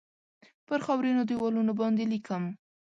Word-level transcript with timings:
پر 0.67 0.79
خاورینو 0.85 1.23
دیوالونو 1.29 1.71
باندې 1.81 2.03
لیکم 2.13 2.43